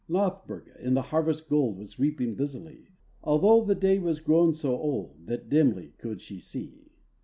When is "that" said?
5.27-5.47